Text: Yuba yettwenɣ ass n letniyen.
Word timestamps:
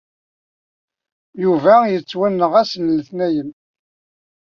Yuba 1.43 1.73
yettwenɣ 1.91 2.51
ass 2.61 2.71
n 2.81 2.85
letniyen. 2.97 3.51